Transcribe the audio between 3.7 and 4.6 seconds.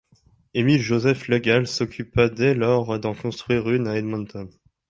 à Edmonton.